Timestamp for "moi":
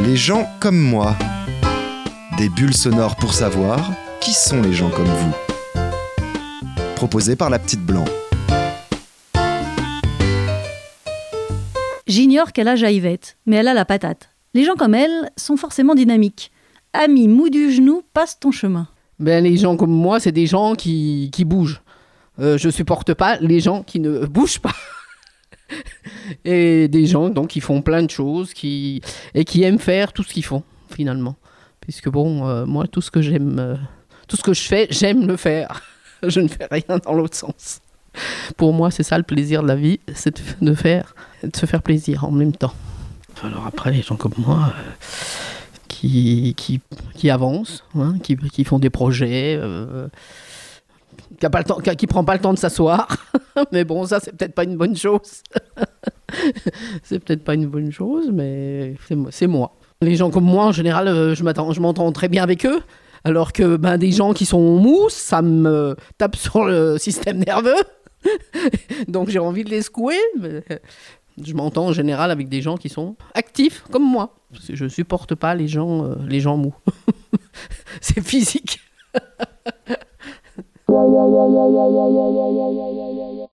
0.78-1.16, 19.90-20.20, 32.66-32.86, 38.72-38.90, 44.38-44.72, 59.46-59.72, 60.44-60.66, 74.04-74.34